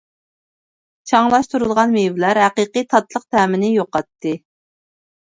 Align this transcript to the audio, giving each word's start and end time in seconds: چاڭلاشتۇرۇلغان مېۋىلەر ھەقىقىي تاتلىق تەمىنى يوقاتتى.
چاڭلاشتۇرۇلغان 1.11 1.95
مېۋىلەر 1.99 2.41
ھەقىقىي 2.47 2.89
تاتلىق 2.97 3.31
تەمىنى 3.33 3.73
يوقاتتى. 3.79 4.39